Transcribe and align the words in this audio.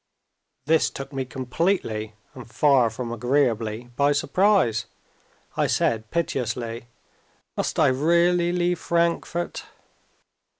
This 0.65 0.89
took 0.89 1.13
me 1.13 1.25
completely, 1.25 2.15
and 2.33 2.49
far 2.49 2.89
from 2.89 3.11
agreeably, 3.11 3.91
by 3.95 4.13
surprise. 4.13 4.87
I 5.55 5.67
said 5.67 6.09
piteously, 6.09 6.87
"Must 7.55 7.77
I 7.79 7.87
really 7.89 8.51
leave 8.51 8.79
Frankfort?" 8.79 9.63